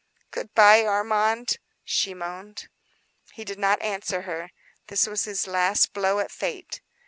[0.31, 2.69] "Good by, Armand," she moaned.
[3.35, 4.49] He did not answer her.
[4.87, 6.81] That was his last blow at fate.